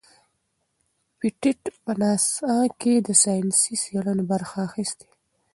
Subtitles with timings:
[1.19, 5.09] پېټټ په ناسا کې د ساینسي څیړنو برخه اخیستې.